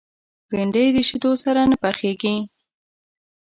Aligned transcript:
بېنډۍ 0.49 0.87
د 0.93 0.97
شیدو 1.09 1.31
سره 1.43 1.61
نه 1.71 1.75
پخېږي 1.83 2.35